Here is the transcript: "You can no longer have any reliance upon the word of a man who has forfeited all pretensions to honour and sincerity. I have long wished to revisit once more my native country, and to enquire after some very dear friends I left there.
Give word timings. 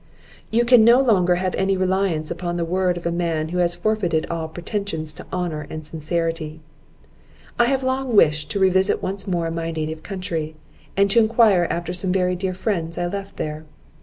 "You 0.49 0.65
can 0.65 0.83
no 0.83 0.99
longer 0.99 1.35
have 1.35 1.53
any 1.53 1.77
reliance 1.77 2.31
upon 2.31 2.57
the 2.57 2.65
word 2.65 2.97
of 2.97 3.05
a 3.05 3.11
man 3.11 3.49
who 3.49 3.59
has 3.59 3.75
forfeited 3.75 4.25
all 4.31 4.47
pretensions 4.47 5.13
to 5.13 5.27
honour 5.31 5.67
and 5.69 5.85
sincerity. 5.85 6.59
I 7.59 7.65
have 7.65 7.83
long 7.83 8.15
wished 8.15 8.49
to 8.49 8.59
revisit 8.59 9.03
once 9.03 9.27
more 9.27 9.51
my 9.51 9.69
native 9.69 10.01
country, 10.01 10.55
and 10.97 11.07
to 11.11 11.19
enquire 11.19 11.67
after 11.69 11.93
some 11.93 12.11
very 12.11 12.35
dear 12.35 12.55
friends 12.55 12.97
I 12.97 13.05
left 13.05 13.37
there. 13.37 13.65